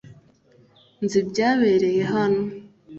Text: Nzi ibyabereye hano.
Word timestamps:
Nzi 1.03 1.17
ibyabereye 1.23 2.01
hano. 2.13 2.43